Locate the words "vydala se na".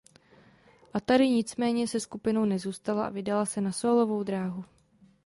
3.09-3.71